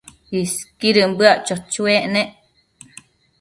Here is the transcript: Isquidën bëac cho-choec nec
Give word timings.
Isquidën 0.39 1.11
bëac 1.19 1.37
cho-choec 1.45 2.03
nec 2.13 2.29